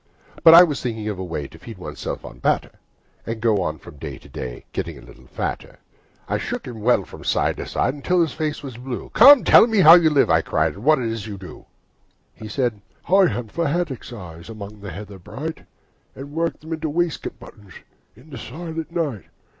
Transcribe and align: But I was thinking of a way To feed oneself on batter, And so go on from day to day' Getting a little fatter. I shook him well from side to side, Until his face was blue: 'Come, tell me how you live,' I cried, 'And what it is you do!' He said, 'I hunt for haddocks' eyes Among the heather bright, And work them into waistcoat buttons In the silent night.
But 0.43 0.55
I 0.55 0.63
was 0.63 0.81
thinking 0.81 1.07
of 1.09 1.19
a 1.19 1.23
way 1.23 1.47
To 1.47 1.59
feed 1.59 1.77
oneself 1.77 2.25
on 2.25 2.39
batter, 2.39 2.71
And 3.23 3.35
so 3.35 3.39
go 3.39 3.61
on 3.61 3.77
from 3.77 3.97
day 3.97 4.17
to 4.17 4.27
day' 4.27 4.65
Getting 4.73 4.97
a 4.97 5.01
little 5.05 5.27
fatter. 5.27 5.77
I 6.27 6.39
shook 6.39 6.65
him 6.65 6.81
well 6.81 7.05
from 7.05 7.23
side 7.23 7.57
to 7.57 7.67
side, 7.67 7.93
Until 7.93 8.19
his 8.21 8.33
face 8.33 8.63
was 8.63 8.77
blue: 8.77 9.11
'Come, 9.13 9.43
tell 9.43 9.67
me 9.67 9.81
how 9.81 9.93
you 9.93 10.09
live,' 10.09 10.31
I 10.31 10.41
cried, 10.41 10.73
'And 10.73 10.83
what 10.83 10.97
it 10.97 11.05
is 11.05 11.27
you 11.27 11.37
do!' 11.37 11.67
He 12.33 12.47
said, 12.47 12.81
'I 13.09 13.27
hunt 13.27 13.51
for 13.51 13.67
haddocks' 13.67 14.11
eyes 14.11 14.49
Among 14.49 14.79
the 14.81 14.89
heather 14.89 15.19
bright, 15.19 15.65
And 16.15 16.31
work 16.33 16.59
them 16.59 16.73
into 16.73 16.89
waistcoat 16.89 17.39
buttons 17.39 17.73
In 18.15 18.31
the 18.31 18.39
silent 18.39 18.91
night. 18.91 19.25